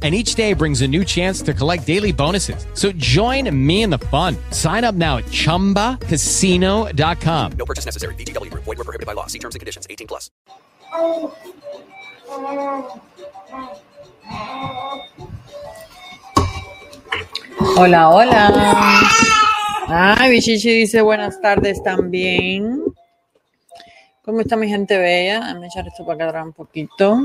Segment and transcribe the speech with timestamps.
[0.00, 2.64] and each day brings a new chance to collect daily bonuses.
[2.74, 4.36] So join me in the fun.
[4.52, 7.52] Sign up now at ChumbaCasino.com.
[7.58, 8.14] No purchase necessary.
[8.14, 8.62] VGW Group.
[8.62, 9.26] Void were prohibited by law.
[9.26, 9.88] See terms and conditions.
[9.90, 10.30] 18 plus.
[17.76, 18.50] Hola, hola.
[19.88, 22.84] Ay, Bichichi dice buenas tardes también.
[24.22, 25.40] ¿Cómo está mi gente bella?
[25.40, 27.24] Déjame echar esto para acá atrás un poquito.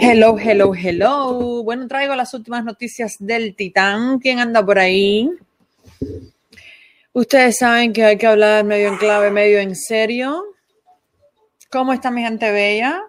[0.00, 1.62] Hello, hello, hello.
[1.62, 4.18] Bueno, traigo las últimas noticias del Titán.
[4.18, 5.30] ¿Quién anda por ahí?
[7.12, 10.44] Ustedes saben que hay que hablar medio en clave, medio en serio.
[11.70, 13.02] ¿Cómo está mi gente bella?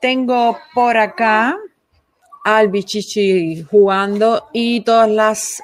[0.00, 1.56] Tengo por acá
[2.44, 5.10] al Bichichi jugando y todos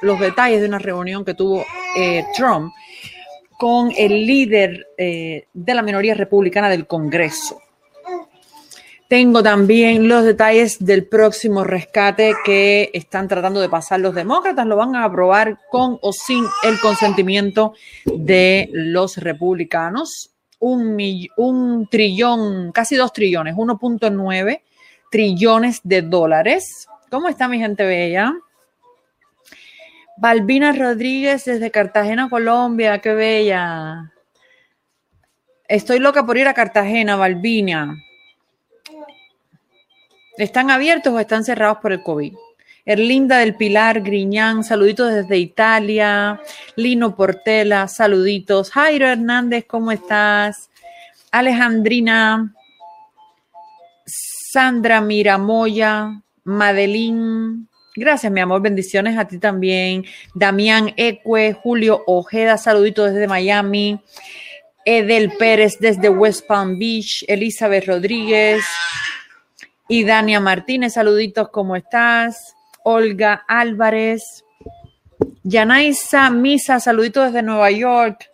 [0.02, 1.64] los detalles de una reunión que tuvo
[1.96, 2.72] eh, Trump
[3.56, 7.60] con el líder eh, de la minoría republicana del Congreso.
[9.12, 14.66] Tengo también los detalles del próximo rescate que están tratando de pasar los demócratas.
[14.66, 17.74] Lo van a aprobar con o sin el consentimiento
[18.06, 20.30] de los republicanos.
[20.60, 20.96] Un,
[21.36, 24.62] un trillón, casi dos trillones, 1.9
[25.10, 26.88] trillones de dólares.
[27.10, 28.32] ¿Cómo está mi gente bella?
[30.16, 32.98] Balbina Rodríguez desde Cartagena, Colombia.
[33.02, 34.10] Qué bella.
[35.68, 38.02] Estoy loca por ir a Cartagena, Balbina.
[40.38, 42.34] ¿Están abiertos o están cerrados por el COVID?
[42.84, 46.40] Erlinda del Pilar Griñán, saluditos desde Italia.
[46.74, 48.70] Lino Portela, saluditos.
[48.70, 50.70] Jairo Hernández, ¿cómo estás?
[51.30, 52.54] Alejandrina,
[54.04, 57.68] Sandra Miramoya, Madeline.
[57.94, 58.62] Gracias, mi amor.
[58.62, 60.04] Bendiciones a ti también.
[60.34, 64.00] Damián Ecue, Julio Ojeda, saluditos desde Miami.
[64.84, 67.24] Edel Pérez desde West Palm Beach.
[67.28, 68.64] Elizabeth Rodríguez.
[69.88, 72.54] Y Dania Martínez, saluditos, ¿cómo estás?
[72.84, 74.44] Olga Álvarez.
[75.42, 78.28] Yanaisa Misa, saluditos desde Nueva York.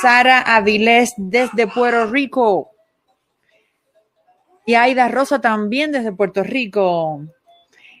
[0.00, 2.70] Sara Avilés desde Puerto Rico.
[4.66, 7.20] Y Aida Rosa también desde Puerto Rico.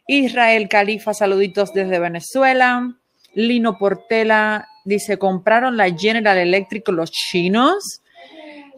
[0.06, 2.94] Israel Califa, saluditos desde Venezuela.
[3.34, 8.02] Lino Portela dice, ¿compraron la General Electric los chinos?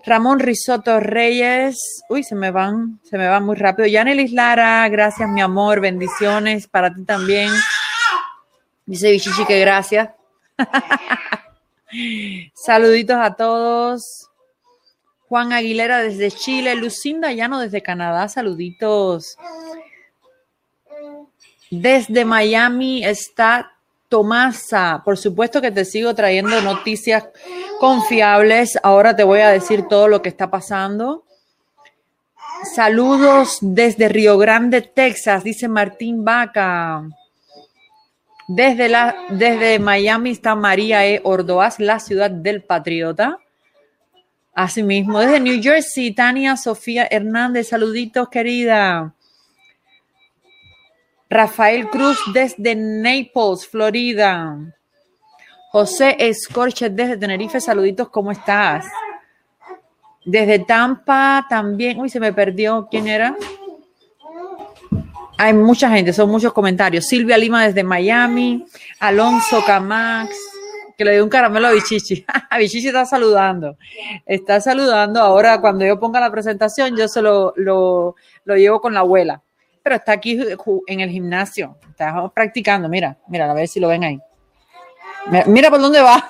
[0.06, 3.88] Ramón Risotto Reyes, uy, se me van, se me van muy rápido.
[3.88, 7.50] Yanelis Lara, gracias, mi amor, bendiciones para ti también.
[8.86, 10.10] Dice Bichichi que gracias.
[12.54, 14.30] Saluditos a todos.
[15.28, 19.36] Juan Aguilera desde Chile, Lucinda Llano desde Canadá, saluditos.
[21.68, 23.75] Desde Miami está
[24.08, 25.02] Tomasa.
[25.04, 27.28] Por supuesto que te sigo trayendo noticias
[27.80, 28.78] confiables.
[28.82, 31.24] Ahora te voy a decir todo lo que está pasando.
[32.74, 37.02] Saludos desde Río Grande, Texas, dice Martín Vaca.
[38.48, 41.20] Desde, la, desde Miami está María E.
[41.24, 43.38] Ordoaz, la ciudad del patriota.
[44.54, 49.14] Asimismo, desde New Jersey, Tania Sofía Hernández, saluditos, querida.
[51.28, 54.56] Rafael Cruz desde Naples, Florida.
[55.72, 58.86] José Escorche desde Tenerife, saluditos, ¿cómo estás?
[60.24, 63.36] Desde Tampa también, uy, se me perdió, ¿quién era?
[65.36, 67.04] Hay mucha gente, son muchos comentarios.
[67.06, 68.64] Silvia Lima desde Miami,
[69.00, 70.34] Alonso Camax,
[70.96, 72.24] que le dio un caramelo a Bichichi.
[72.58, 73.76] Bichichi está saludando.
[74.24, 75.20] Está saludando.
[75.20, 79.42] Ahora, cuando yo ponga la presentación, yo se lo, lo, lo llevo con la abuela.
[79.86, 80.36] Pero está aquí
[80.88, 81.78] en el gimnasio.
[81.88, 82.88] Está practicando.
[82.88, 84.20] Mira, mira, a ver si lo ven ahí.
[85.46, 86.28] Mira por dónde va.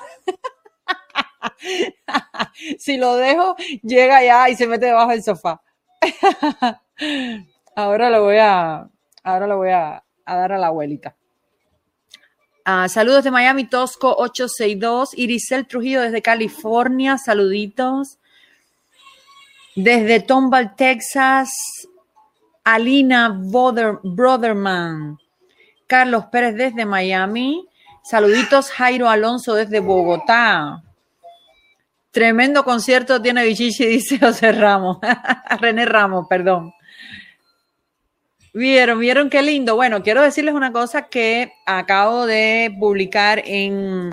[2.77, 5.59] si lo dejo, llega allá y se mete debajo del sofá.
[7.75, 8.87] ahora lo voy a,
[9.23, 11.15] ahora lo voy a, a dar a la abuelita.
[12.63, 15.17] Ah, saludos de Miami, Tosco 862.
[15.17, 18.19] Irisel Trujillo desde California, saluditos.
[19.75, 21.49] Desde Tomball, Texas,
[22.67, 23.29] Alina
[24.03, 25.17] Brotherman.
[25.87, 27.65] Carlos Pérez desde Miami.
[28.03, 30.83] Saluditos Jairo Alonso desde Bogotá.
[32.11, 34.97] Tremendo concierto tiene Bichichi, dice José Ramos.
[35.61, 36.73] René Ramos, perdón.
[38.53, 39.77] Vieron, vieron qué lindo.
[39.77, 44.09] Bueno, quiero decirles una cosa que acabo de publicar en,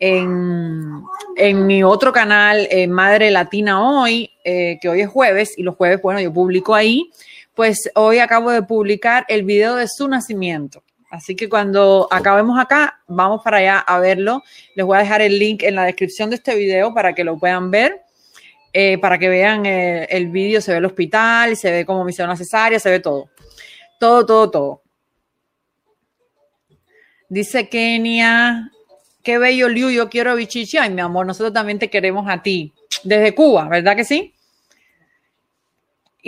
[0.00, 1.04] en,
[1.36, 5.76] en mi otro canal, eh, Madre Latina Hoy, eh, que hoy es jueves, y los
[5.76, 7.12] jueves, bueno, yo publico ahí,
[7.58, 10.84] pues hoy acabo de publicar el video de su nacimiento.
[11.10, 14.44] Así que cuando acabemos acá, vamos para allá a verlo.
[14.76, 17.36] Les voy a dejar el link en la descripción de este video para que lo
[17.36, 18.02] puedan ver.
[18.72, 22.12] eh, para que vean eh, el vídeo, se ve el hospital, se ve cómo me
[22.12, 23.28] hicieron cesárea, se ve todo.
[23.98, 24.82] Todo, todo, todo.
[27.28, 28.70] Dice Kenia,
[29.24, 30.78] qué bello Liu, yo quiero a Bichichi.
[30.78, 32.72] Ay, mi amor, nosotros también te queremos a ti.
[33.02, 34.32] Desde Cuba, ¿verdad que sí?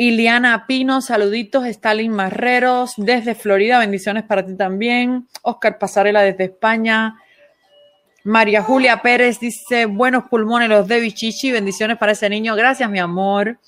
[0.01, 1.67] Iliana Pino, saluditos.
[1.67, 5.29] Stalin Marreros, desde Florida, bendiciones para ti también.
[5.43, 7.17] Oscar Pasarela, desde España.
[8.25, 12.57] María Julia Pérez dice, buenos pulmones los de Bichichi, bendiciones para ese niño.
[12.57, 13.59] Gracias, mi amor.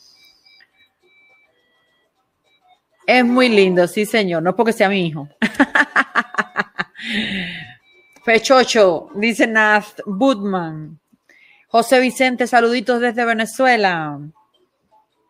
[3.06, 4.43] Es muy lindo, sí, señor.
[4.43, 5.28] No porque sea mi hijo.
[8.25, 10.99] Fechocho, dice Nath Budman.
[11.69, 14.19] José Vicente, saluditos desde Venezuela.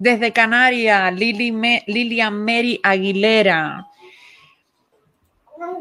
[0.02, 3.87] Desde Canarias, Lili Me- Lilian Mary Aguilera.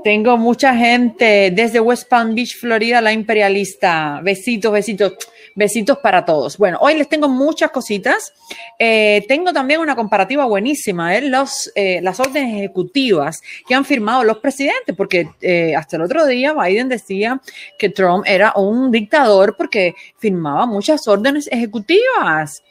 [0.03, 4.19] Tengo mucha gente desde West Palm Beach, Florida, la imperialista.
[4.21, 5.13] Besitos, besitos,
[5.55, 6.55] besitos para todos.
[6.59, 8.31] Bueno, hoy les tengo muchas cositas.
[8.77, 11.21] Eh, tengo también una comparativa buenísima, ¿eh?
[11.23, 16.27] Los, eh, las órdenes ejecutivas que han firmado los presidentes, porque eh, hasta el otro
[16.27, 17.41] día Biden decía
[17.79, 22.61] que Trump era un dictador porque firmaba muchas órdenes ejecutivas.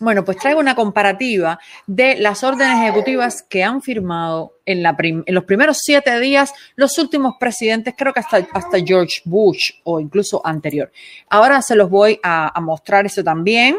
[0.00, 4.82] Bueno, pues traigo una comparativa de las órdenes ejecutivas que han firmado en,
[5.26, 10.92] los primeros siete días los últimos presidentes, creo que hasta, George Bush o incluso anterior.
[11.28, 13.76] Ahora se los voy a, a mostrar eso también.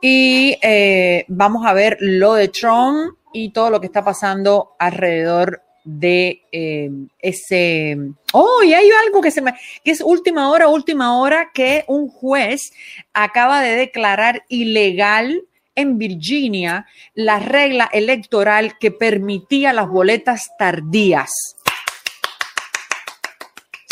[0.00, 5.63] Y eh, vamos a ver lo de Trump y todo lo que está pasando alrededor
[5.84, 6.90] de eh,
[7.20, 7.96] ese...
[8.32, 9.54] Oh, y hay algo que se me...
[9.84, 12.72] que es última hora, última hora, que un juez
[13.12, 15.44] acaba de declarar ilegal
[15.74, 21.53] en Virginia la regla electoral que permitía las boletas tardías.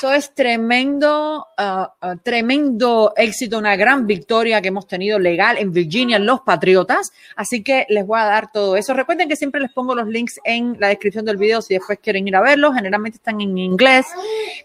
[0.02, 5.70] Eso es tremendo, ah, ah, tremendo éxito, una gran victoria que hemos tenido legal en
[5.70, 7.12] Virginia, los Patriotas.
[7.36, 8.94] Así que les voy a dar todo eso.
[8.94, 12.26] Recuerden que siempre les pongo los links en la descripción del video si después quieren
[12.26, 12.74] ir a verlos.
[12.74, 14.06] Generalmente están en inglés,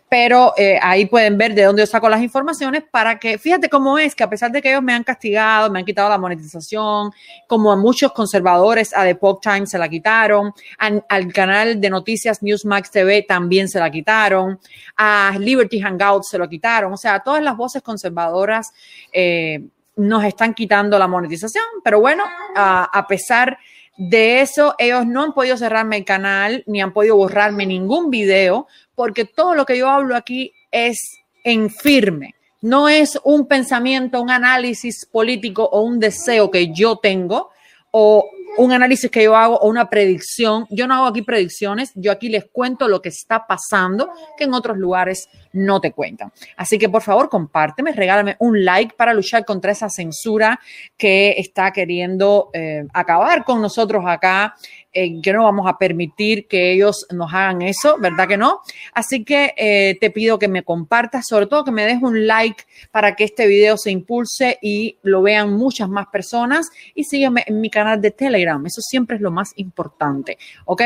[0.09, 3.99] pero eh, ahí pueden ver de dónde yo saco las informaciones para que, fíjate cómo
[3.99, 7.11] es que a pesar de que ellos me han castigado, me han quitado la monetización,
[7.45, 11.91] como a muchos conservadores, a The Pop Times se la quitaron, an- al canal de
[11.91, 14.59] noticias Newsmax TV también se la quitaron,
[14.95, 18.71] a Liberty Hangout se lo quitaron, o sea, todas las voces conservadoras
[19.11, 19.63] eh,
[19.95, 22.23] nos están quitando la monetización, pero bueno,
[22.55, 23.57] a, a pesar
[23.97, 28.67] de eso, ellos no han podido cerrarme el canal ni han podido borrarme ningún video,
[28.93, 32.35] porque todo lo que yo hablo aquí es en firme.
[32.61, 37.49] No es un pensamiento, un análisis político o un deseo que yo tengo
[37.99, 40.67] o un análisis que yo hago o una predicción.
[40.69, 44.53] Yo no hago aquí predicciones, yo aquí les cuento lo que está pasando que en
[44.53, 46.31] otros lugares no te cuentan.
[46.57, 50.59] Así que por favor compárteme, regálame un like para luchar contra esa censura
[50.95, 54.55] que está queriendo eh, acabar con nosotros acá,
[54.99, 58.61] eh, que no vamos a permitir que ellos nos hagan eso, ¿verdad que no?
[58.95, 62.63] Así que eh, te pido que me compartas, sobre todo que me des un like
[62.89, 67.61] para que este video se impulse y lo vean muchas más personas y sígueme en
[67.61, 70.81] mi canal de Telegram, eso siempre es lo más importante, ¿ok?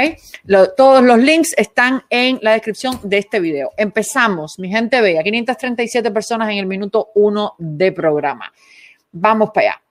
[0.75, 3.71] Todos los links están en la descripción de este video.
[3.77, 8.51] Empezamos, mi gente bella, 537 personas en el minuto uno de programa.
[9.13, 9.81] Vamos para allá.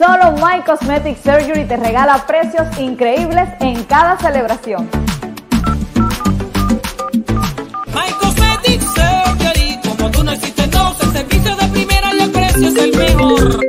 [0.00, 4.88] Solo My Cosmetic Surgery te regala precios increíbles en cada celebración.
[7.92, 12.68] My Cosmetic Surgery, como tú no existen dos, el servicio de primera y el precio
[12.68, 13.60] es el mejor.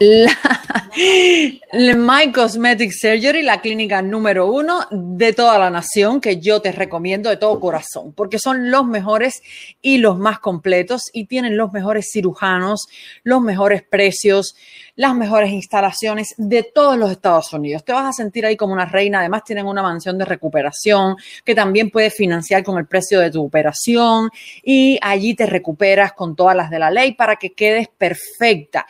[1.72, 6.72] La, My Cosmetic Surgery, la clínica número uno de toda la nación que yo te
[6.72, 9.42] recomiendo de todo corazón, porque son los mejores
[9.80, 12.86] y los más completos y tienen los mejores cirujanos,
[13.22, 14.54] los mejores precios,
[14.96, 17.84] las mejores instalaciones de todos los Estados Unidos.
[17.84, 19.20] Te vas a sentir ahí como una reina.
[19.20, 23.42] Además, tienen una mansión de recuperación que también puedes financiar con el precio de tu
[23.44, 24.30] operación
[24.62, 28.86] y allí te recuperas con todas las de la ley para que quedes perfecta.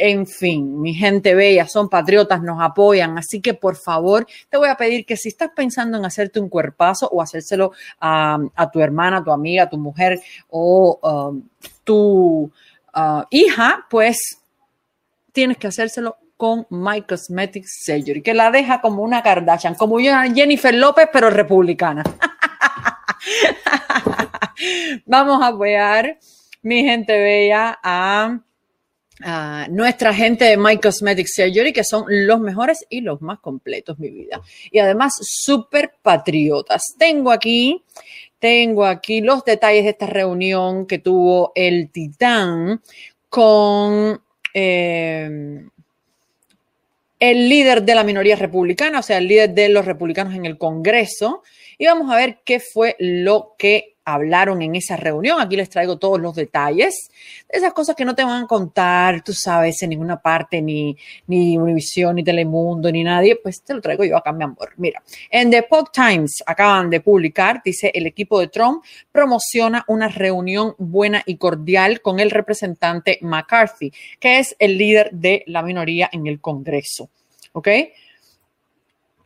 [0.00, 4.68] En fin, mi gente bella, son patriotas, nos apoyan, así que por favor te voy
[4.68, 8.80] a pedir que si estás pensando en hacerte un cuerpazo o hacérselo a, a tu
[8.80, 11.42] hermana, tu amiga, tu mujer o um,
[11.82, 12.48] tu
[12.94, 14.38] uh, hija, pues
[15.32, 20.76] tienes que hacérselo con My Cosmetic Surgery, que la deja como una Kardashian, como Jennifer
[20.76, 22.04] López, pero republicana.
[25.06, 26.20] Vamos a apoyar,
[26.62, 28.38] mi gente bella, a
[29.22, 33.98] a nuestra gente de My Cosmetic Surgery, que son los mejores y los más completos,
[33.98, 34.40] mi vida.
[34.70, 36.82] Y además, súper patriotas.
[36.98, 37.82] Tengo aquí,
[38.38, 42.80] tengo aquí los detalles de esta reunión que tuvo el Titán
[43.28, 44.20] con
[44.54, 45.62] eh,
[47.20, 50.58] el líder de la minoría republicana, o sea, el líder de los republicanos en el
[50.58, 51.42] Congreso.
[51.76, 55.40] Y vamos a ver qué fue lo que hablaron en esa reunión.
[55.40, 57.10] Aquí les traigo todos los detalles
[57.48, 60.96] de esas cosas que no te van a contar, tú sabes, en ninguna parte, ni,
[61.26, 64.72] ni Univision, ni Telemundo, ni nadie, pues te lo traigo yo acá, mi amor.
[64.76, 70.08] Mira, en The Epoch Times acaban de publicar, dice, el equipo de Trump promociona una
[70.08, 76.08] reunión buena y cordial con el representante McCarthy, que es el líder de la minoría
[76.12, 77.10] en el Congreso.
[77.52, 77.68] ¿Ok?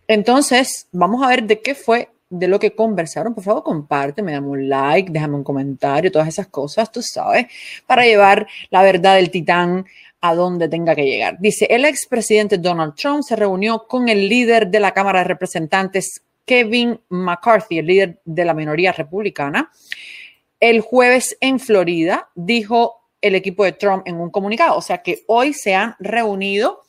[0.09, 4.49] Entonces, vamos a ver de qué fue de lo que conversaron, por favor, compárteme, dame
[4.49, 7.47] un like, déjame un comentario, todas esas cosas, tú sabes,
[7.87, 9.85] para llevar la verdad del titán
[10.21, 11.37] a donde tenga que llegar.
[11.39, 16.23] Dice, el expresidente Donald Trump se reunió con el líder de la Cámara de Representantes,
[16.45, 19.71] Kevin McCarthy, el líder de la minoría republicana,
[20.59, 24.77] el jueves en Florida, dijo el equipo de Trump en un comunicado.
[24.77, 26.83] O sea que hoy se han reunido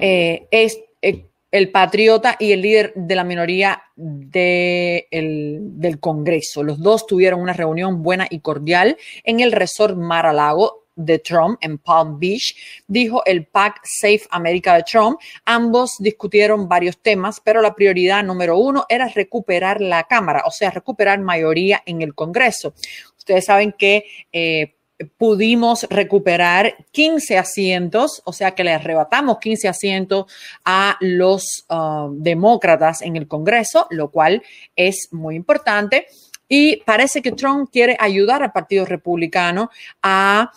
[0.00, 6.62] eh, es, eh, el patriota y el líder de la minoría de el- del Congreso.
[6.62, 11.78] Los dos tuvieron una reunión buena y cordial en el resort Mar-a-Lago de Trump en
[11.78, 12.56] Palm Beach,
[12.88, 15.20] dijo el PAC Safe America de Trump.
[15.44, 20.70] Ambos discutieron varios temas, pero la prioridad número uno era recuperar la Cámara, o sea,
[20.70, 22.74] recuperar mayoría en el Congreso.
[23.16, 24.74] Ustedes saben que eh,
[25.16, 30.26] pudimos recuperar 15 asientos, o sea que le arrebatamos 15 asientos
[30.64, 34.42] a los uh, demócratas en el Congreso, lo cual
[34.74, 36.06] es muy importante.
[36.48, 39.70] Y parece que Trump quiere ayudar al Partido Republicano
[40.02, 40.50] a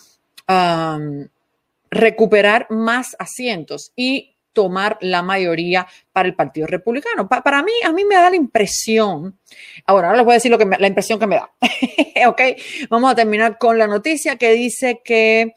[0.47, 1.27] um,
[1.89, 3.91] recuperar más asientos
[4.53, 7.27] tomar la mayoría para el Partido Republicano.
[7.29, 9.39] Pa- para mí, a mí me da la impresión,
[9.85, 11.51] ahora, ahora les voy a decir lo que me- la impresión que me da.
[12.27, 12.41] ok,
[12.89, 15.53] vamos a terminar con la noticia que dice que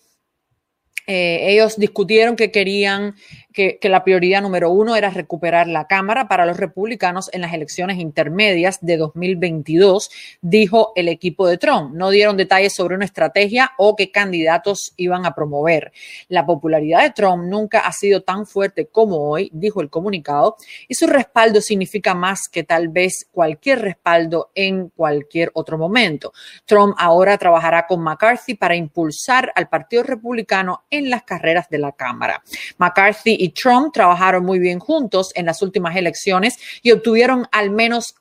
[1.07, 3.15] eh, ellos discutieron que querían
[3.55, 7.99] que, la prioridad número uno era recuperar la Cámara para los republicanos en las elecciones
[7.99, 10.11] intermedias de 2022,
[10.43, 11.95] dijo el equipo de Trump.
[11.95, 15.93] No dieron detalles sobre una estrategia o qué candidatos iban a promover.
[16.29, 20.57] La popularidad de Trump nunca ha sido tan fuerte como hoy, dijo el comunicado,
[20.89, 26.33] y su respaldo significa más que tal vez cualquier respaldo en cualquier otro momento.
[26.65, 31.93] Trump ahora trabajará con McCarthy para impulsar al Partido Republicano en las carreras de la
[31.93, 32.43] Cámara.
[32.79, 38.15] McCarthy y Trump trabajaron muy bien juntos en las últimas elecciones y obtuvieron al menos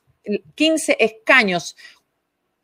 [0.54, 1.76] 15 escaños.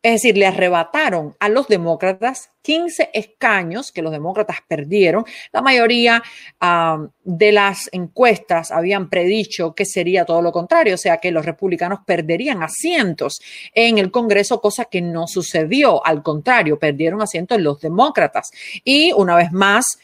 [0.02, 5.24] Es decir, le arrebataron a los demócratas 15 escaños que los demócratas perdieron.
[5.52, 6.22] La mayoría
[6.60, 11.46] uh, de las encuestas habían predicho que sería todo lo contrario, o sea, que los
[11.46, 13.40] republicanos perderían asientos
[13.74, 16.04] en el Congreso, cosa que no sucedió.
[16.04, 18.50] Al contrario, perdieron asientos los demócratas.
[18.84, 19.98] Y una vez más,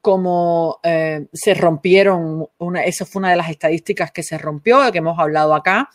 [0.00, 4.92] como eh, se rompieron, una, esa fue una de las estadísticas que se rompió, de
[4.92, 5.90] que hemos hablado acá,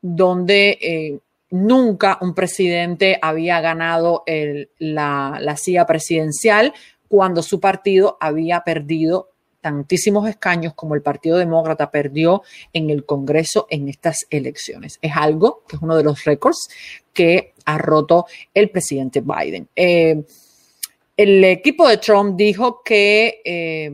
[0.00, 1.18] donde eh,
[1.50, 6.72] nunca un presidente había ganado el, la, la silla presidencial
[7.08, 9.30] cuando su partido había perdido
[9.60, 12.42] tantísimos escaños como el Partido Demócrata perdió
[12.72, 14.98] en el Congreso en estas elecciones.
[15.02, 16.68] Es algo que es uno de los récords
[17.12, 19.68] que ha roto el presidente Biden.
[19.74, 20.22] Eh,
[21.18, 23.90] el equipo de Trump dijo que eh,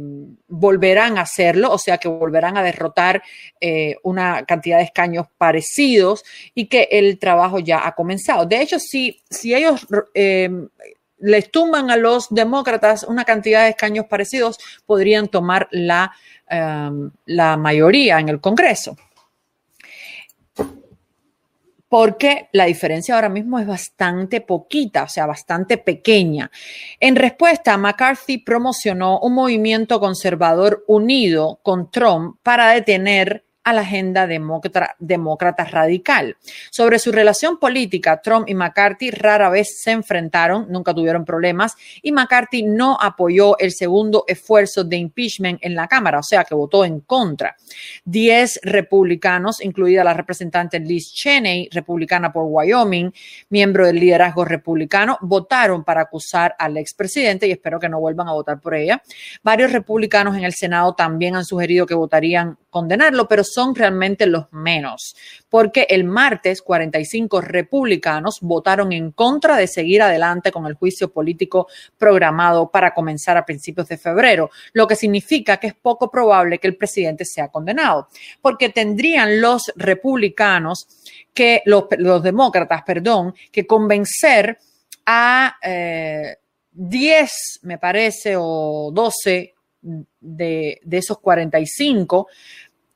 [0.46, 3.22] volverán a hacerlo, o sea, que volverán a derrotar
[3.58, 6.22] eh, una cantidad de escaños parecidos
[6.54, 8.44] y que el trabajo ya ha comenzado.
[8.44, 10.50] De hecho, si, si ellos eh,
[11.18, 16.12] les tumban a los demócratas una cantidad de escaños parecidos, podrían tomar la,
[16.50, 18.98] um, la mayoría en el Congreso
[21.94, 26.50] porque la diferencia ahora mismo es bastante poquita, o sea, bastante pequeña.
[26.98, 34.26] En respuesta, McCarthy promocionó un movimiento conservador unido con Trump para detener a la agenda
[34.26, 36.36] demócrata, demócrata, radical.
[36.70, 42.12] Sobre su relación política, Trump y McCarthy rara vez se enfrentaron, nunca tuvieron problemas, y
[42.12, 46.84] McCarthy no apoyó el segundo esfuerzo de impeachment en la Cámara, o sea que votó
[46.84, 47.56] en contra.
[48.04, 53.12] Diez republicanos, incluida la representante Liz Cheney, republicana por Wyoming,
[53.48, 58.32] miembro del liderazgo republicano, votaron para acusar al expresidente y espero que no vuelvan a
[58.32, 59.02] votar por ella.
[59.42, 64.52] Varios republicanos en el Senado también han sugerido que votarían condenarlo, pero son realmente los
[64.52, 65.14] menos,
[65.48, 71.68] porque el martes 45 republicanos votaron en contra de seguir adelante con el juicio político
[71.96, 76.66] programado para comenzar a principios de febrero, lo que significa que es poco probable que
[76.66, 78.08] el presidente sea condenado,
[78.42, 80.88] porque tendrían los republicanos
[81.32, 81.84] que, los,
[82.24, 84.58] demócratas, perdón, que convencer
[85.06, 86.38] a eh,
[86.72, 89.53] 10, me parece, o 12
[90.20, 92.28] de, de esos 45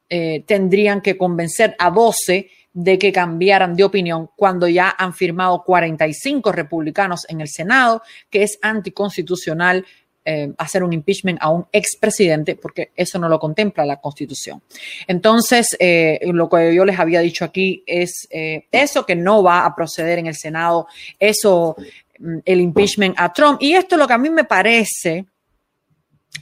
[0.09, 5.62] eh, tendrían que convencer a 12 de que cambiaran de opinión cuando ya han firmado
[5.64, 9.85] 45 republicanos en el Senado, que es anticonstitucional
[10.30, 14.62] eh, hacer un impeachment a un expresidente, porque eso no lo contempla la Constitución.
[15.07, 19.64] Entonces, eh, lo que yo les había dicho aquí es eh, eso que no va
[19.64, 20.87] a proceder en el Senado,
[21.18, 21.76] eso,
[22.18, 23.62] mm, el impeachment a Trump.
[23.62, 25.25] Y esto es lo que a mí me parece,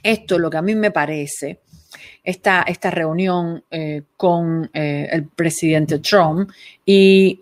[0.03, 1.59] esto es lo que a mí me parece
[2.23, 6.49] esta, esta reunión eh, con eh, el presidente Trump
[6.85, 7.41] y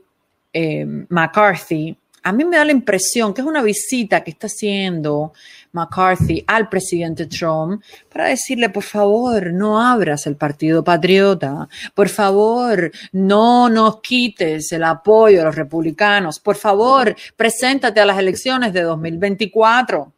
[0.54, 5.34] eh, McCarthy, a mí me da la impresión que es una visita que está haciendo
[5.74, 12.92] McCarthy al presidente Trump para decirle, por favor, no abras el Partido Patriota, por favor,
[13.12, 18.82] no nos quites el apoyo a los republicanos, por favor, preséntate a las elecciones de
[18.82, 20.14] 2024.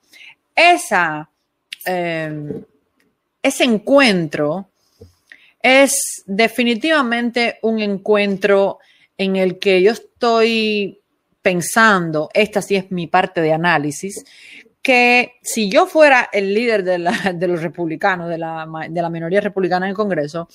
[0.56, 1.30] Esa...
[1.88, 2.64] Eh,
[3.42, 4.70] ese encuentro
[5.62, 8.80] es definitivamente un encuentro
[9.18, 11.00] en el que yo estoy
[11.42, 14.26] pensando, esta sí es mi parte de análisis,
[14.82, 19.42] que si yo fuera el líder de, la, los republicanos, de la, de la, minoría
[19.42, 20.48] republicana en el Congreso,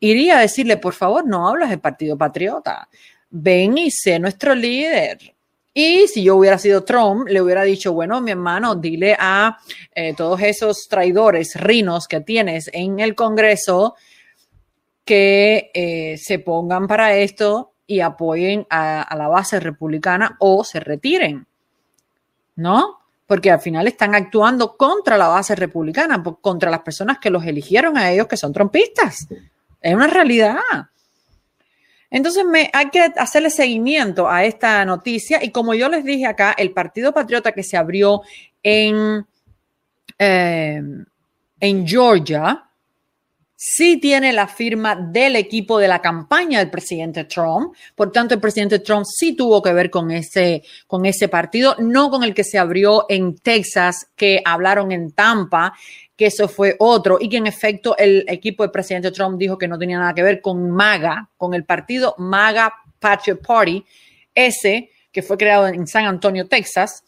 [0.00, 2.88] iría a decirle, por favor, no hablas del Partido Patriota,
[3.30, 5.18] ven y sé nuestro líder,
[5.74, 9.58] y si yo hubiera sido Trump, le hubiera dicho, bueno, mi hermano, dile a
[9.94, 13.94] eh, todos esos traidores, rinos que tienes en el Congreso,
[15.04, 20.78] que eh, se pongan para esto y apoyen a, a, la base republicana o se
[20.78, 21.46] retiren,
[22.56, 22.98] ¿no?
[23.26, 27.96] Porque al final están actuando contra la base republicana, contra las personas que los eligieron
[27.96, 29.26] a ellos, que son trompistas.
[29.80, 30.58] Es una realidad.
[32.12, 36.72] Entonces hay que hacerle seguimiento a esta noticia y como yo les dije acá, el
[36.72, 38.20] Partido Patriota que se abrió
[38.62, 39.26] en,
[40.18, 40.82] eh,
[41.58, 42.68] en Georgia,
[43.64, 47.74] sí tiene la firma del equipo de la campaña del presidente Trump.
[47.94, 52.10] Por tanto, el presidente Trump sí tuvo que ver con ese, con ese partido, no
[52.10, 55.74] con el que se abrió en Texas, que hablaron en Tampa
[56.16, 59.68] que eso fue otro y que en efecto el equipo del presidente Trump dijo que
[59.68, 63.84] no tenía nada que ver con MAGA, con el partido MAGA Patriot Party,
[64.34, 67.04] ese que fue creado en San Antonio, Texas.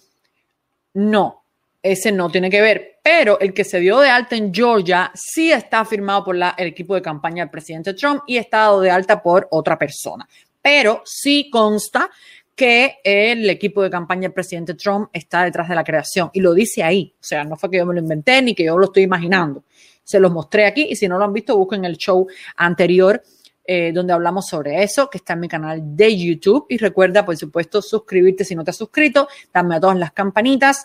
[0.94, 1.44] No,
[1.82, 5.52] ese no tiene que ver, pero el que se dio de alta en Georgia sí
[5.52, 9.22] está firmado por el equipo de campaña del presidente Trump y está dado de alta
[9.22, 10.28] por otra persona.
[10.62, 12.10] Pero sí consta
[12.54, 16.30] que el equipo de campaña del presidente Trump está detrás de la creación.
[16.32, 17.14] Y lo dice ahí.
[17.20, 19.64] O sea, no fue que yo me lo inventé ni que yo lo estoy imaginando.
[20.02, 23.22] Se los mostré aquí y si no lo han visto, busquen el show anterior
[23.66, 26.66] eh, donde hablamos sobre eso, que está en mi canal de YouTube.
[26.68, 30.84] Y recuerda, por supuesto, suscribirte si no te has suscrito, dame a todas las campanitas,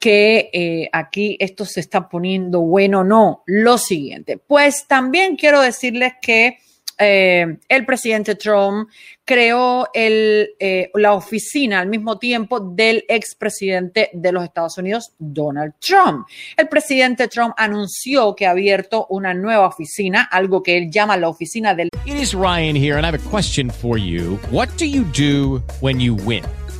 [0.00, 3.44] que eh, aquí esto se está poniendo bueno no.
[3.46, 6.58] Lo siguiente, pues también quiero decirles que
[6.98, 8.88] eh, el presidente Trump
[9.24, 15.74] creó el, eh, la oficina al mismo tiempo del expresidente de los Estados Unidos, Donald
[15.80, 16.26] Trump.
[16.56, 21.28] El presidente Trump anunció que ha abierto una nueva oficina, algo que él llama la
[21.28, 21.88] oficina del...
[22.04, 24.38] It is Ryan here and I have a question for you.
[24.50, 26.44] What do you do when you win?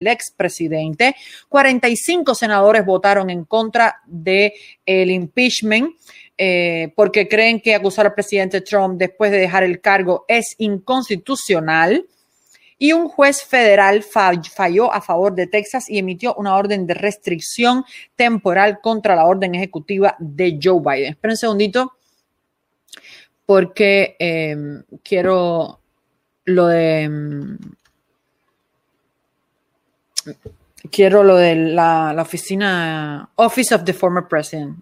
[0.00, 1.14] El expresidente.
[1.48, 4.52] 45 senadores votaron en contra del
[4.84, 5.92] el impeachment
[6.36, 12.06] eh, porque creen que acusar al presidente Trump después de dejar el cargo es inconstitucional.
[12.76, 16.94] Y un juez federal fa- falló a favor de Texas y emitió una orden de
[16.94, 17.84] restricción
[18.16, 21.12] temporal contra la orden ejecutiva de Joe Biden.
[21.12, 21.92] Esperen un segundito
[23.46, 24.56] porque eh,
[25.02, 25.80] quiero
[26.46, 27.56] lo de...
[30.90, 34.78] quiero lo de la, la oficina Office of the Former President.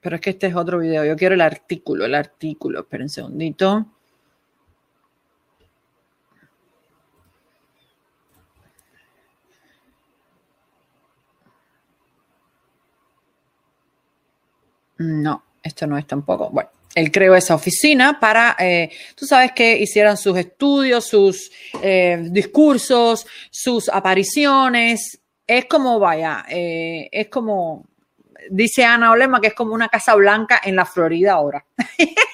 [0.00, 1.04] Pero es que este es otro video.
[1.04, 2.80] Yo quiero el artículo, el artículo.
[2.80, 3.86] Esperen un segundito.
[14.98, 16.50] No, esto no es tampoco.
[16.50, 21.50] Bueno, él creó esa oficina para, eh, tú sabes, que hicieran sus estudios, sus
[21.82, 25.20] eh, discursos, sus apariciones.
[25.46, 27.86] Es como, vaya, eh, es como,
[28.50, 31.64] dice Ana Olema, que es como una Casa Blanca en la Florida ahora.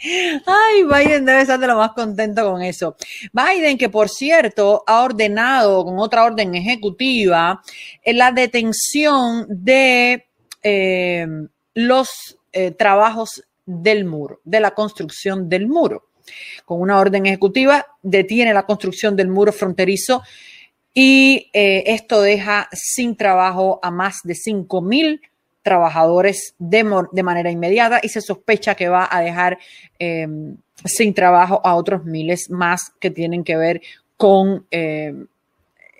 [0.00, 2.96] Ay, Biden debe estar de lo más contento con eso.
[3.32, 7.62] Biden, que por cierto ha ordenado con otra orden ejecutiva
[8.02, 10.26] eh, la detención de
[10.62, 11.26] eh,
[11.74, 16.08] los eh, trabajos del muro, de la construcción del muro.
[16.64, 20.22] Con una orden ejecutiva detiene la construcción del muro fronterizo
[20.92, 25.20] y eh, esto deja sin trabajo a más de 5 mil
[25.62, 29.58] trabajadores de, manera inmediata y se sospecha que va a dejar
[30.00, 30.26] eh,
[30.84, 33.82] sin trabajo a otros miles más que tienen que ver
[34.16, 35.14] con eh,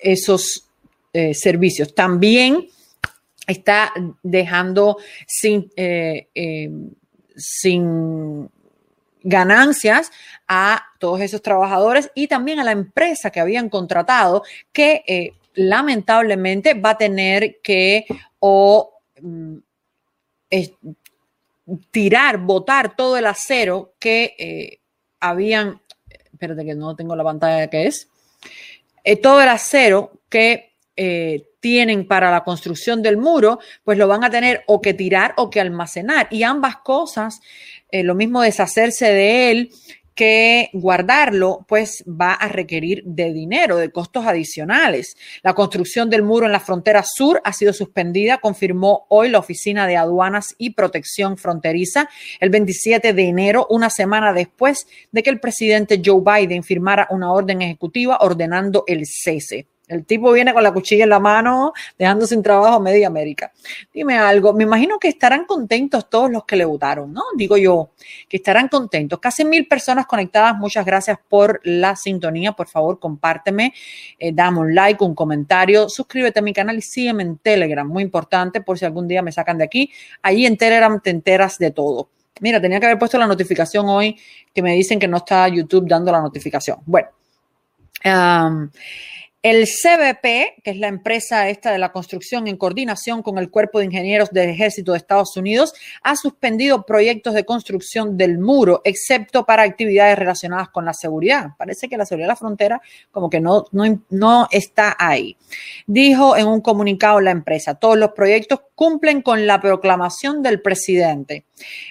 [0.02, 0.64] esos
[1.32, 1.94] servicios.
[1.94, 2.68] También
[3.48, 6.70] está dejando sin, eh, eh,
[7.34, 8.48] sin
[9.22, 10.12] ganancias
[10.46, 16.74] a todos esos trabajadores y también a la empresa que habían contratado que eh, lamentablemente
[16.74, 18.06] va a tener que
[19.20, 19.56] mm,
[21.90, 24.78] tirar, botar todo el acero que eh,
[25.20, 25.80] habían,
[26.32, 28.08] espérate que no tengo la pantalla que es,
[29.22, 30.74] todo el acero que
[31.60, 35.50] tienen para la construcción del muro, pues lo van a tener o que tirar o
[35.50, 36.28] que almacenar.
[36.30, 37.40] Y ambas cosas,
[37.90, 39.70] eh, lo mismo deshacerse de él
[40.18, 45.16] que guardarlo, pues va a requerir de dinero, de costos adicionales.
[45.44, 49.86] La construcción del muro en la frontera sur ha sido suspendida, confirmó hoy la Oficina
[49.86, 52.08] de Aduanas y Protección Fronteriza
[52.40, 57.30] el 27 de enero, una semana después de que el presidente Joe Biden firmara una
[57.30, 59.68] orden ejecutiva ordenando el cese.
[59.88, 63.52] El tipo viene con la cuchilla en la mano, dejando sin trabajo a media América.
[63.92, 67.22] Dime algo, me imagino que estarán contentos todos los que le votaron, ¿no?
[67.36, 67.90] Digo yo,
[68.28, 69.18] que estarán contentos.
[69.18, 72.52] Casi mil personas conectadas, muchas gracias por la sintonía.
[72.52, 73.72] Por favor, compárteme,
[74.18, 78.02] eh, dame un like, un comentario, suscríbete a mi canal y sígueme en Telegram, muy
[78.02, 79.90] importante por si algún día me sacan de aquí.
[80.22, 82.10] Allí en Telegram te enteras de todo.
[82.40, 84.16] Mira, tenía que haber puesto la notificación hoy
[84.54, 86.78] que me dicen que no está YouTube dando la notificación.
[86.86, 87.08] Bueno.
[88.04, 88.70] um,
[89.42, 93.78] el CBP, que es la empresa esta de la construcción en coordinación con el Cuerpo
[93.78, 99.44] de Ingenieros del Ejército de Estados Unidos, ha suspendido proyectos de construcción del muro, excepto
[99.44, 101.50] para actividades relacionadas con la seguridad.
[101.56, 102.80] Parece que la seguridad de la frontera
[103.12, 105.36] como que no, no, no está ahí.
[105.86, 111.44] Dijo en un comunicado la empresa, todos los proyectos cumplen con la proclamación del presidente.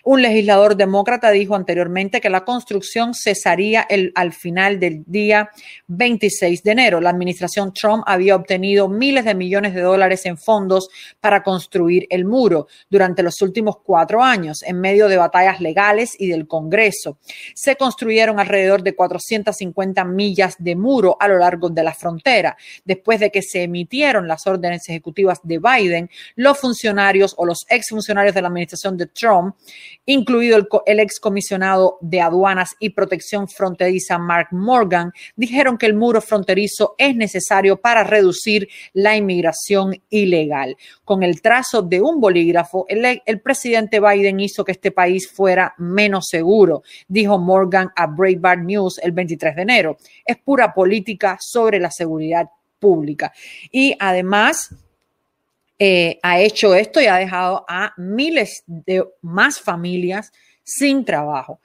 [0.03, 5.49] Un legislador demócrata dijo anteriormente que la construcción cesaría el, al final del día
[5.87, 7.01] 26 de enero.
[7.01, 12.25] La administración Trump había obtenido miles de millones de dólares en fondos para construir el
[12.25, 17.19] muro durante los últimos cuatro años, en medio de batallas legales y del Congreso.
[17.53, 22.57] Se construyeron alrededor de 450 millas de muro a lo largo de la frontera.
[22.83, 28.35] Después de que se emitieron las órdenes ejecutivas de Biden, los funcionarios o los exfuncionarios
[28.35, 29.55] de la administración de Trump,
[30.05, 36.21] incluido el, el excomisionado de aduanas y protección fronteriza Mark Morgan, dijeron que el muro
[36.21, 40.77] fronterizo es necesario para reducir la inmigración ilegal.
[41.03, 45.73] Con el trazo de un bolígrafo, el, el presidente Biden hizo que este país fuera
[45.77, 49.97] menos seguro, dijo Morgan a Breitbart News el 23 de enero.
[50.25, 53.33] Es pura política sobre la seguridad pública.
[53.71, 54.73] Y además,
[55.79, 60.31] eh, ha hecho esto y ha dejado a miles de más familias
[60.63, 61.59] sin trabajo.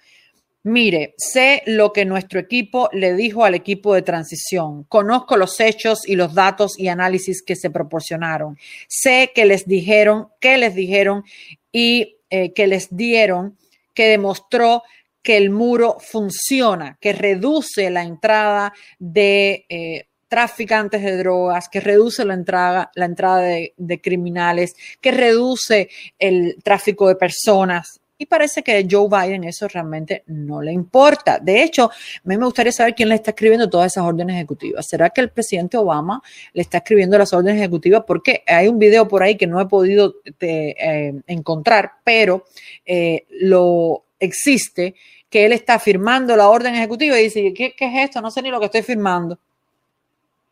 [0.65, 4.85] Mire, sé lo que nuestro equipo le dijo al equipo de transición.
[4.85, 8.57] Conozco los hechos y los datos y análisis que se proporcionaron.
[8.87, 11.25] Sé que les dijeron, que les dijeron
[11.73, 13.59] y eh, que les dieron,
[13.93, 14.85] que demostró
[15.21, 22.25] que el muro funciona, que reduce la entrada de eh, traficantes de drogas, que reduce
[22.25, 28.01] la entrada, la entrada de, criminales, que reduce el tráfico de personas.
[28.17, 31.39] Y parece que Joe Biden eso realmente no le importa.
[31.39, 31.91] De hecho, a
[32.25, 34.87] mí me gustaría saber quién le está escribiendo todas esas órdenes ejecutivas.
[34.89, 36.23] ¿Será que el presidente Obama
[36.55, 38.05] le está escribiendo las órdenes ejecutivas?
[38.07, 42.47] Porque hay un video por ahí que no he podido te, eh, encontrar, pero
[42.87, 44.95] eh, lo existe,
[45.29, 48.23] que él está firmando la orden ejecutiva y dice, ¿qué, ¿qué es esto?
[48.23, 49.39] No sé ni lo que estoy firmando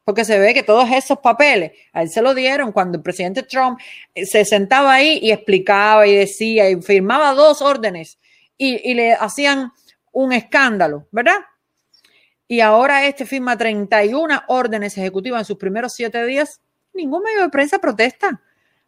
[0.05, 3.43] porque se ve que todos esos papeles a él se lo dieron cuando el presidente
[3.43, 3.79] Trump
[4.15, 8.19] eh, se sentaba ahí y explicaba y decía y firmaba dos órdenes
[8.57, 9.73] y, y le hacían
[10.13, 11.39] un escándalo, ¿verdad?
[12.49, 16.61] Y ahora este firma 31 órdenes ejecutivas en sus primeros siete días.
[16.93, 18.43] Ningún medio de prensa protesta.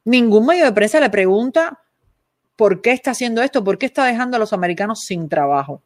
[0.05, 1.81] Ningún medio de prensa le pregunta
[2.57, 5.81] por qué está haciendo esto, por qué está dejando a los americanos sin trabajo.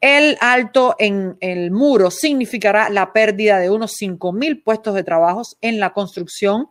[0.00, 5.42] El alto en el muro significará la pérdida de unos 5 mil puestos de trabajo
[5.60, 6.68] en la construcción.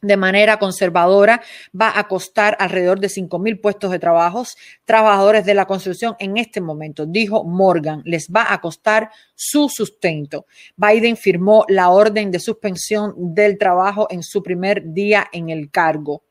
[0.00, 1.42] De manera conservadora,
[1.78, 4.44] va a costar alrededor de 5 mil puestos de trabajo.
[4.84, 10.46] Trabajadores de la construcción en este momento, dijo Morgan, les va a costar su sustento.
[10.76, 16.22] Biden firmó la orden de suspensión del trabajo en su primer día en el cargo.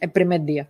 [0.00, 0.68] El primer día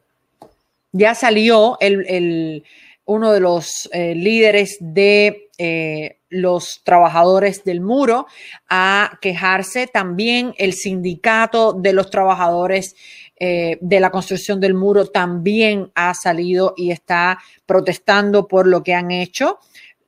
[0.92, 2.64] ya salió el, el,
[3.04, 8.26] uno de los eh, líderes de eh, los trabajadores del muro
[8.68, 9.86] a quejarse.
[9.86, 12.94] También el sindicato de los trabajadores
[13.38, 18.94] eh, de la construcción del muro también ha salido y está protestando por lo que
[18.94, 19.58] han hecho.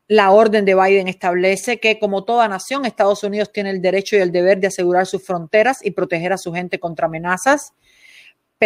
[0.06, 4.20] La orden de Biden establece que, como toda nación, Estados Unidos tiene el derecho y
[4.20, 7.72] el deber de asegurar sus fronteras y proteger a su gente contra amenazas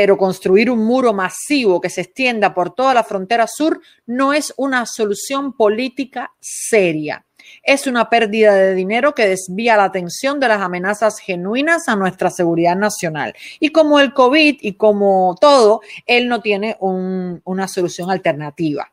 [0.01, 4.55] pero construir un muro masivo que se extienda por toda la frontera sur no es
[4.57, 7.27] una solución política seria.
[7.65, 12.31] Es una pérdida de dinero que desvía la atención de las amenazas genuinas a nuestra
[12.31, 13.35] seguridad nacional.
[13.59, 18.93] Y como el COVID y como todo, él no tiene un, una solución alternativa,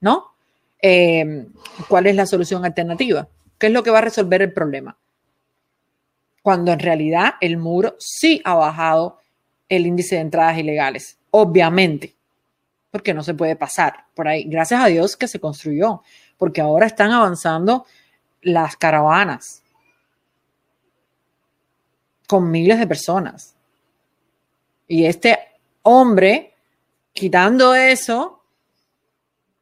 [0.00, 0.32] ¿no?
[0.80, 1.46] Eh,
[1.88, 3.28] ¿Cuál es la solución alternativa?
[3.58, 4.96] ¿Qué es lo que va a resolver el problema?
[6.40, 9.18] Cuando en realidad el muro sí ha bajado
[9.68, 12.14] el índice de entradas ilegales, obviamente,
[12.90, 14.44] porque no se puede pasar por ahí.
[14.44, 16.02] Gracias a Dios que se construyó,
[16.36, 17.86] porque ahora están avanzando
[18.42, 19.62] las caravanas
[22.26, 23.54] con miles de personas.
[24.86, 25.38] Y este
[25.82, 26.54] hombre,
[27.12, 28.42] quitando eso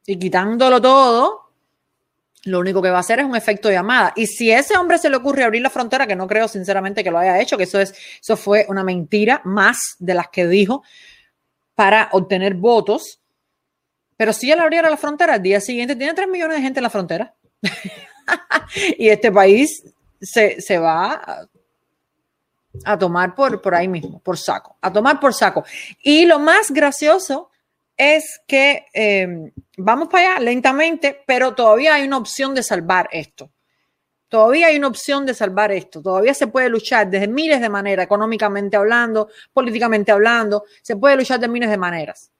[0.07, 1.45] y quitándolo todo,
[2.44, 4.12] lo único que va a hacer es un efecto llamada.
[4.16, 7.03] Y si a ese hombre se le ocurre abrir la frontera, que no creo sinceramente
[7.03, 10.46] que lo haya hecho, que eso, es, eso fue una mentira más de las que
[10.46, 10.83] dijo
[11.75, 13.20] para obtener votos.
[14.16, 16.85] Pero si él abriera la frontera, al día siguiente tiene 3 millones de gente en
[16.85, 17.35] la frontera.
[18.99, 19.83] y este país
[20.20, 21.46] se, se va a,
[22.85, 25.64] a tomar por, por ahí mismo, por saco, a tomar por saco.
[26.03, 27.51] Y lo más gracioso
[27.96, 33.50] es que eh, vamos para allá lentamente, pero todavía hay una opción de salvar esto.
[34.28, 36.02] Todavía hay una opción de salvar esto.
[36.02, 41.38] Todavía se puede luchar desde miles de maneras, económicamente hablando, políticamente hablando, se puede luchar
[41.38, 42.30] de miles de maneras.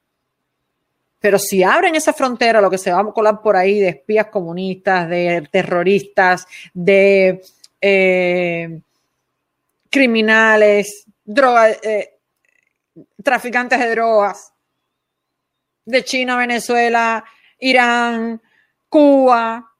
[1.19, 4.27] Pero si abren esa frontera, lo que se va a colar por ahí de espías
[4.27, 7.41] comunistas, de terroristas, de
[7.81, 8.79] eh,
[9.89, 12.13] criminales, droga, eh,
[13.23, 14.53] traficantes de drogas,
[15.87, 17.23] de China, Venezuela,
[17.57, 18.41] Irán,
[18.89, 19.71] Cuba.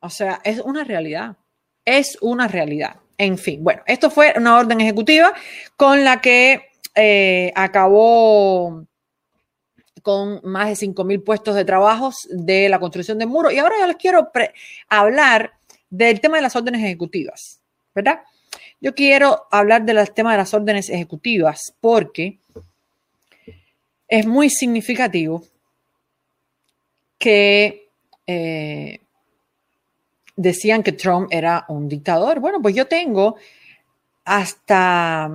[0.00, 1.36] O sea, es una realidad.
[1.84, 2.96] Es una realidad.
[3.18, 5.32] En fin, bueno, esto fue una orden ejecutiva
[5.76, 8.86] con la que eh, acabó
[10.02, 13.54] con más de 5 mil puestos de trabajo de la construcción de muros.
[13.54, 14.30] Y ahora yo les quiero
[14.88, 15.54] hablar
[15.88, 17.60] del tema de las órdenes ejecutivas,
[17.94, 18.20] ¿verdad?
[18.80, 22.38] Yo quiero hablar del tema de las órdenes ejecutivas porque
[24.08, 25.44] es muy significativo
[27.18, 27.88] que
[28.26, 29.00] eh,
[30.36, 32.40] decían que Trump era un dictador.
[32.40, 33.36] Bueno, pues yo tengo
[34.24, 35.30] hasta...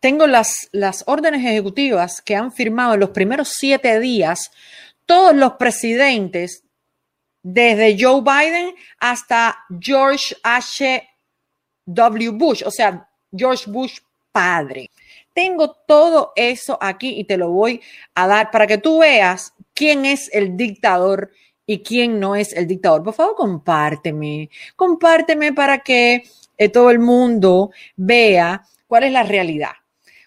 [0.00, 4.50] Tengo las, las órdenes ejecutivas que han firmado en los primeros siete días
[5.06, 6.64] todos los presidentes,
[7.42, 11.08] desde Joe Biden hasta George H.
[11.84, 12.30] W.
[12.30, 13.98] Bush, o sea, George Bush
[14.30, 14.90] padre.
[15.34, 17.80] Tengo todo eso aquí y te lo voy
[18.14, 21.30] a dar para que tú veas quién es el dictador
[21.66, 23.02] y quién no es el dictador.
[23.02, 26.24] Por favor, compárteme, compárteme para que
[26.58, 29.72] eh, todo el mundo vea cuál es la realidad.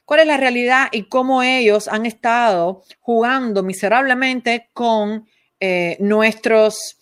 [0.05, 5.27] ¿Cuál es la realidad y cómo ellos han estado jugando miserablemente con
[5.59, 6.97] eh, nuestros,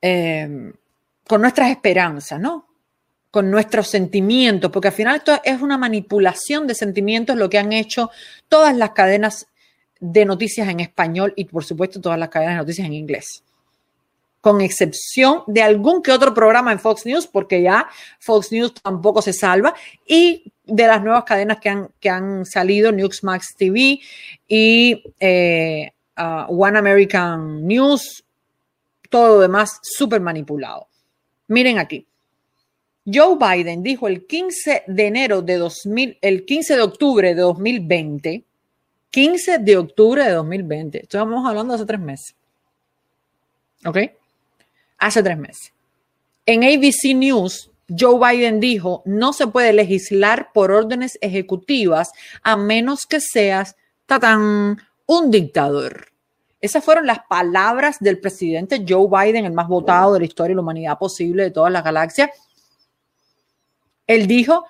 [0.00, 0.72] eh,
[1.26, 2.67] con nuestras esperanzas, ¿no?
[3.30, 7.72] Con nuestros sentimientos, porque al final esto es una manipulación de sentimientos lo que han
[7.72, 8.10] hecho
[8.48, 9.46] todas las cadenas
[10.00, 13.42] de noticias en español y por supuesto todas las cadenas de noticias en inglés.
[14.40, 17.88] Con excepción de algún que otro programa en Fox News, porque ya
[18.20, 19.74] Fox News tampoco se salva,
[20.06, 23.98] y de las nuevas cadenas que han, que han salido, Newsmax TV
[24.46, 28.24] y eh, uh, One American News,
[29.10, 30.86] todo lo demás súper manipulado.
[31.48, 32.06] Miren aquí.
[33.10, 38.44] Joe Biden dijo el 15 de enero de 2000, el 15 de octubre de 2020,
[39.10, 42.34] 15 de octubre de 2020, estamos hablando hace tres meses.
[43.86, 43.98] ¿Ok?
[44.98, 45.72] Hace tres meses.
[46.44, 53.06] En ABC News, Joe Biden dijo, no se puede legislar por órdenes ejecutivas a menos
[53.06, 56.08] que seas, tatán, un dictador.
[56.60, 60.56] Esas fueron las palabras del presidente Joe Biden, el más votado de la historia de
[60.56, 62.30] la humanidad posible de todas las galaxias
[64.08, 64.66] él dijo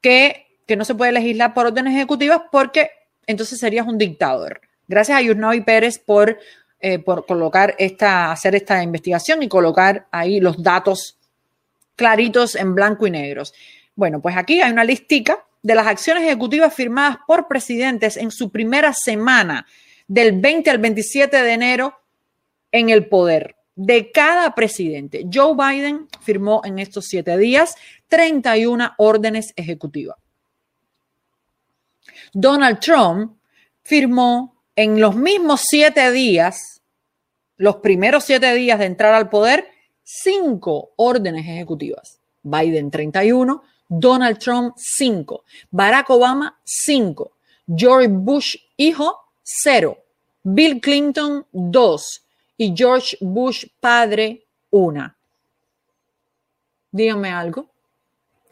[0.00, 2.90] que, no se puede legislar por órdenes ejecutivas porque
[3.26, 4.60] entonces serías un dictador.
[4.88, 6.38] Gracias a Yusnavi Pérez por,
[6.80, 11.18] eh, por colocar esta, hacer esta investigación y colocar ahí los datos
[11.96, 13.52] claritos en blanco y negros.
[13.94, 18.50] Bueno, pues aquí hay una listica de las acciones ejecutivas firmadas por presidentes en su
[18.50, 19.66] primera semana
[20.06, 21.98] del 20 al 27 de enero
[22.70, 25.26] en el poder de cada presidente.
[25.32, 27.76] Joe Biden firmó en estos siete días
[28.08, 30.16] 31 órdenes ejecutivas.
[32.32, 33.36] Donald Trump
[33.82, 36.82] firmó en los mismos siete días,
[37.56, 39.68] los primeros siete días de entrar al poder,
[40.02, 42.18] cinco órdenes ejecutivas.
[42.42, 47.32] Biden 31, Donald Trump 5, Barack Obama 5,
[47.74, 49.98] George Bush hijo 0,
[50.42, 52.25] Bill Clinton 2,
[52.56, 55.16] y George Bush padre una.
[56.90, 57.68] Díganme algo.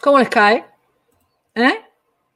[0.00, 0.64] ¿Cómo les cae?
[1.54, 1.74] ¿Eh?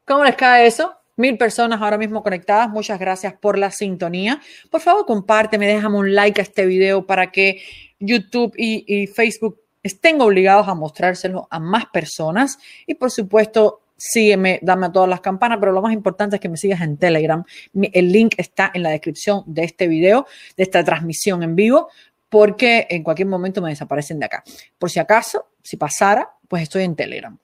[0.07, 0.95] ¿Cómo les cae eso?
[1.17, 2.71] Mil personas ahora mismo conectadas.
[2.71, 4.41] Muchas gracias por la sintonía.
[4.71, 7.61] Por favor, compárteme, déjame un like a este video para que
[7.99, 12.59] YouTube y, y Facebook estén obligados a mostrárselo a más personas.
[12.87, 16.57] Y por supuesto, sígueme, dame todas las campanas, pero lo más importante es que me
[16.57, 17.45] sigas en Telegram.
[17.75, 21.89] El link está en la descripción de este video, de esta transmisión en vivo,
[22.29, 24.45] porque en cualquier momento me desaparecen de acá.
[24.79, 27.37] Por si acaso, si pasara, pues estoy en Telegram.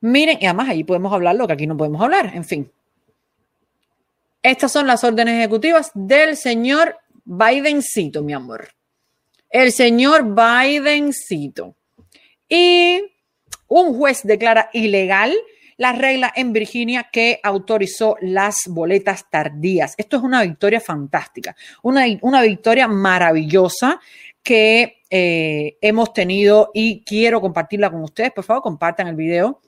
[0.00, 2.70] Miren, y además ahí podemos hablar lo que aquí no podemos hablar, en fin.
[4.42, 8.68] Estas son las órdenes ejecutivas del señor Bidencito, mi amor.
[9.48, 11.76] El señor Bidencito.
[12.48, 13.12] Y
[13.80, 15.34] un juez declara ilegal
[15.76, 19.94] la regla en Virginia que autorizó las boletas tardías.
[19.96, 24.00] Esto es una victoria fantástica, una, una victoria maravillosa
[24.42, 28.32] que eh, hemos tenido y quiero compartirla con ustedes.
[28.32, 29.60] Por favor, compartan el video.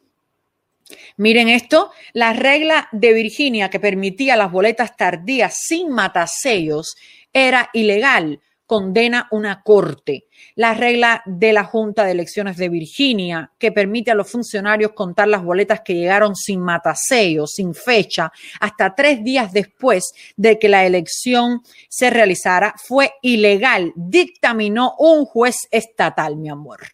[1.16, 6.94] Miren esto, la regla de Virginia que permitía las boletas tardías sin matasellos
[7.32, 10.26] era ilegal condena una corte.
[10.54, 15.28] La regla de la Junta de Elecciones de Virginia, que permite a los funcionarios contar
[15.28, 20.84] las boletas que llegaron sin mataseo, sin fecha, hasta tres días después de que la
[20.86, 26.93] elección se realizara, fue ilegal, dictaminó un juez estatal, mi amor.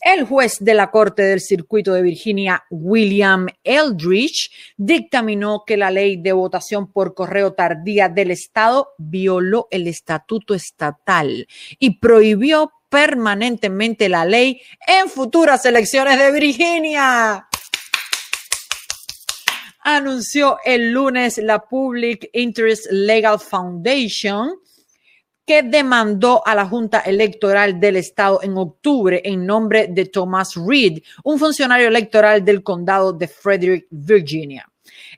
[0.00, 6.16] El juez de la Corte del Circuito de Virginia, William Eldridge, dictaminó que la ley
[6.16, 11.46] de votación por correo tardía del Estado violó el estatuto estatal
[11.78, 17.46] y prohibió permanentemente la ley en futuras elecciones de Virginia.
[19.82, 24.54] Anunció el lunes la Public Interest Legal Foundation
[25.50, 31.02] que demandó a la Junta Electoral del Estado en octubre en nombre de Thomas Reed,
[31.24, 34.64] un funcionario electoral del condado de Frederick, Virginia.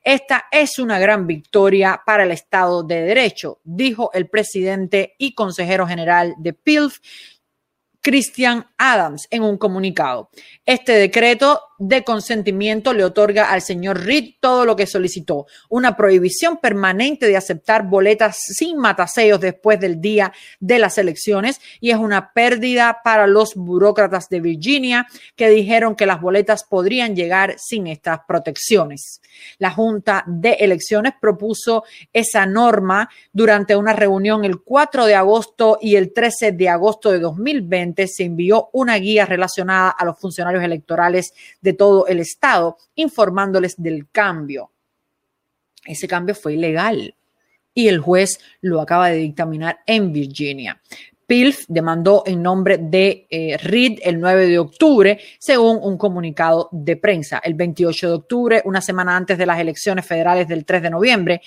[0.02, 5.86] Esta es una gran victoria para el Estado de Derecho, dijo el presidente y consejero
[5.86, 6.96] general de PILF,
[8.00, 10.30] Christian Adams en un comunicado.
[10.64, 16.58] Este decreto de consentimiento le otorga al señor Reed todo lo que solicitó, una prohibición
[16.58, 22.32] permanente de aceptar boletas sin mataseos después del día de las elecciones y es una
[22.32, 28.20] pérdida para los burócratas de Virginia que dijeron que las boletas podrían llegar sin estas
[28.28, 29.20] protecciones.
[29.58, 35.96] La Junta de Elecciones propuso esa norma durante una reunión el 4 de agosto y
[35.96, 41.34] el 13 de agosto de 2020 se envió una guía relacionada a los funcionarios electorales
[41.60, 44.70] de todo el estado, informándoles del cambio.
[45.84, 47.14] Ese cambio fue ilegal
[47.74, 50.80] y el juez lo acaba de dictaminar en Virginia.
[51.26, 56.96] PILF demandó en nombre de eh, Reed el 9 de octubre, según un comunicado de
[56.96, 57.40] prensa.
[57.42, 61.40] El 28 de octubre, una semana antes de las elecciones federales del 3 de noviembre,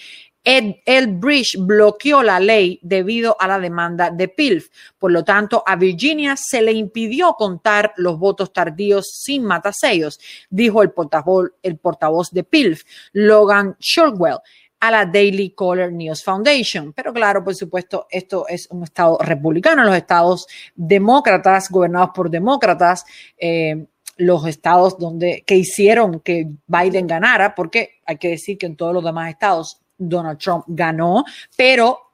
[0.46, 4.70] Ed, Bridge bloqueó la ley debido a la demanda de PILF.
[5.00, 10.20] Por lo tanto, a Virginia se le impidió contar los votos tardíos sin matasellos,
[10.50, 12.84] dijo el portavoz, el portavoz de PILF,
[13.14, 14.38] Logan Shortwell
[14.80, 16.94] a la Daily Caller News Foundation.
[16.94, 23.04] Pero claro, por supuesto, esto es un estado republicano, los estados demócratas, gobernados por demócratas,
[23.38, 23.88] eh,
[24.18, 28.94] los estados donde que hicieron que Biden ganara, porque hay que decir que en todos
[28.94, 31.24] los demás estados Donald Trump ganó,
[31.56, 32.06] pero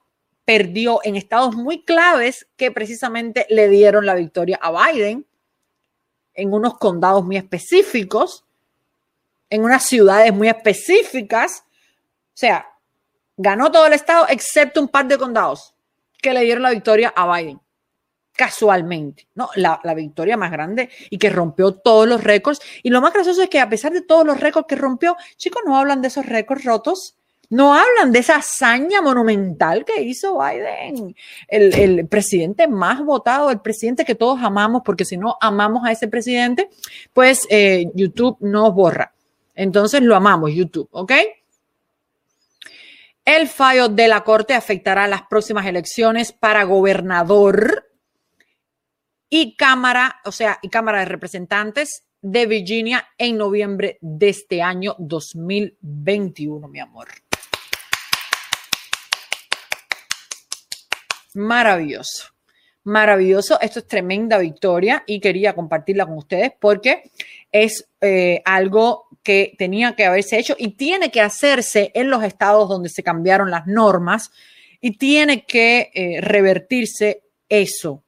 [0.44, 5.26] perdió en estados muy claves que precisamente le dieron la victoria a Biden,
[6.34, 8.44] en unos condados muy específicos,
[9.50, 11.64] en unas ciudades muy específicas.
[12.28, 12.66] O sea,
[13.36, 15.74] ganó todo el estado excepto un par de condados
[16.20, 17.60] que le dieron la victoria a Biden.
[18.34, 19.50] Casualmente, ¿no?
[19.56, 22.60] La, la victoria más grande y que rompió todos los récords.
[22.82, 25.62] Y lo más gracioso es que a pesar de todos los récords que rompió, chicos,
[25.66, 27.16] no hablan de esos récords rotos
[27.52, 31.14] no hablan de esa hazaña monumental que hizo Biden,
[31.48, 36.08] el, presidente más votado, el presidente que todos amamos, porque si no amamos a ese
[36.08, 36.70] presidente,
[37.12, 39.12] pues eh, YouTube nos borra.
[39.54, 41.12] Entonces lo amamos, YouTube, ¿ok?
[43.22, 47.86] El fallo de la Corte afectará las próximas elecciones para gobernador
[49.28, 54.96] y Cámara, o sea, y Cámara de Representantes de Virginia en noviembre de este año
[54.98, 57.08] 2021, mi amor.
[61.34, 62.28] Maravilloso,
[62.84, 63.58] maravilloso.
[63.60, 67.10] Esto es tremenda victoria y quería compartirla con ustedes porque
[67.50, 72.68] es eh, algo que tenía que haberse hecho y tiene que hacerse en los estados
[72.68, 74.30] donde se cambiaron las normas
[74.80, 78.02] y tiene que eh, revertirse eso.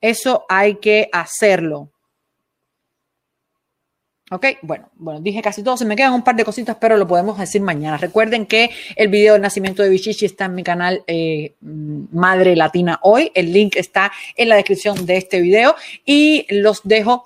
[0.00, 1.90] Eso hay que hacerlo.
[4.32, 7.08] Ok, bueno, bueno, dije casi todo, se me quedan un par de cositas, pero lo
[7.08, 7.96] podemos decir mañana.
[7.96, 13.00] Recuerden que el video del nacimiento de Bichichi está en mi canal eh, Madre Latina
[13.02, 13.32] Hoy.
[13.34, 15.74] El link está en la descripción de este video
[16.04, 17.24] y los dejo.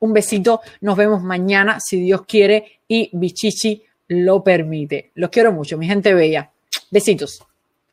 [0.00, 5.12] Un besito, nos vemos mañana si Dios quiere y Bichichi lo permite.
[5.14, 6.50] Los quiero mucho, mi gente bella.
[6.90, 7.42] Besitos.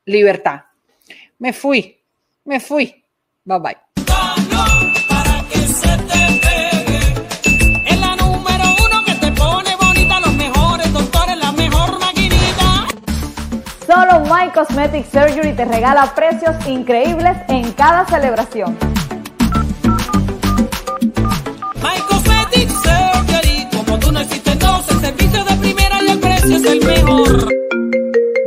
[0.03, 0.59] Libertad.
[1.39, 1.97] Me fui,
[2.43, 3.01] me fui.
[3.45, 3.90] Bye bye.
[13.93, 18.77] Solo My Cosmetic Surgery te regala precios increíbles en cada celebración.
[21.83, 26.55] My Cosmetic Surgery, como tú no existen dos, el servicio de primera y el precio
[26.55, 27.49] es el mejor.